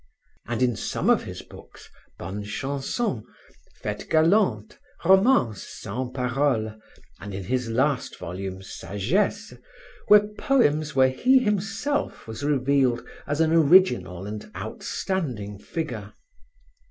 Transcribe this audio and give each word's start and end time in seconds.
And 0.47 0.63
in 0.63 0.75
some 0.75 1.11
of 1.11 1.25
his 1.25 1.43
books, 1.43 1.87
Bonne 2.17 2.43
Chanson, 2.43 3.23
Fetes 3.83 4.07
Galantes, 4.07 4.79
Romances 5.05 5.67
sans 5.79 6.09
paroles, 6.11 6.73
and 7.19 7.33
his 7.35 7.69
last 7.69 8.17
volume, 8.17 8.63
Sagesse, 8.63 9.53
were 10.09 10.27
poems 10.39 10.95
where 10.95 11.11
he 11.11 11.37
himself 11.37 12.25
was 12.27 12.41
revealed 12.43 13.05
as 13.27 13.41
an 13.41 13.51
original 13.51 14.25
and 14.25 14.49
outstanding 14.55 15.59
figure. 15.59 16.13